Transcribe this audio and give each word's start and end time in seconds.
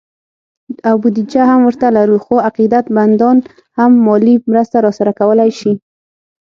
او 0.87 0.95
بودیجه 1.01 1.41
هم 1.51 1.59
ورته 1.67 1.87
لرو، 1.95 2.17
خو 2.25 2.35
عقیدت 2.47 2.85
مندان 2.97 3.37
هم 3.77 3.91
مالي 4.05 4.35
مرسته 4.51 4.77
راسره 4.85 5.11
کولی 5.19 5.49
شي 5.59 5.71